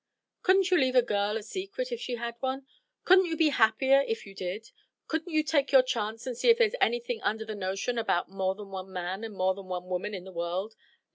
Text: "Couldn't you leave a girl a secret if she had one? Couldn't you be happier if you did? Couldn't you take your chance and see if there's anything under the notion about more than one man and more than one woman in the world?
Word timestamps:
"Couldn't 0.41 0.71
you 0.71 0.79
leave 0.79 0.95
a 0.95 1.03
girl 1.03 1.37
a 1.37 1.43
secret 1.43 1.91
if 1.91 2.01
she 2.01 2.15
had 2.15 2.33
one? 2.39 2.65
Couldn't 3.03 3.27
you 3.27 3.37
be 3.37 3.49
happier 3.49 4.03
if 4.07 4.25
you 4.25 4.33
did? 4.33 4.71
Couldn't 5.07 5.31
you 5.31 5.43
take 5.43 5.71
your 5.71 5.83
chance 5.83 6.25
and 6.25 6.35
see 6.35 6.49
if 6.49 6.57
there's 6.57 6.73
anything 6.81 7.21
under 7.21 7.45
the 7.45 7.53
notion 7.53 7.99
about 7.99 8.27
more 8.27 8.55
than 8.55 8.71
one 8.71 8.91
man 8.91 9.23
and 9.23 9.35
more 9.35 9.53
than 9.53 9.67
one 9.67 9.85
woman 9.85 10.15
in 10.15 10.23
the 10.23 10.31
world? 10.33 10.73